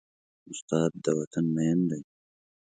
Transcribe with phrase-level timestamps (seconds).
[0.51, 2.01] استاد د وطن مین دی.